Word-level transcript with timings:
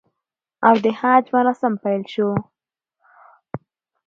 او 0.67 0.75
د 0.83 0.85
حج 0.99 1.25
مراسم 1.35 1.73
پیل 1.83 2.03
شو 2.13 2.29